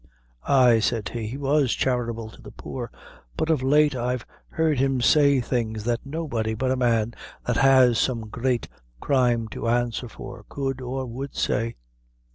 [0.47, 2.89] "Ay," said he, "he was charitable to the poor;
[3.37, 7.13] but of late I've heard him say things that nobody but a man
[7.45, 8.67] that has some great
[8.99, 11.75] crime to answer for could or would say.